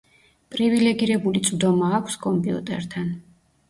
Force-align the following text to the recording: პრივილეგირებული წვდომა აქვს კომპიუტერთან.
პრივილეგირებული 0.55 1.43
წვდომა 1.51 1.93
აქვს 2.01 2.19
კომპიუტერთან. 2.29 3.19